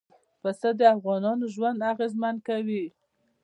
پسه 0.41 0.69
د 0.79 0.81
افغانانو 0.95 1.45
ژوند 1.53 1.79
اغېزمن 1.93 2.35
کوي. 2.47 2.85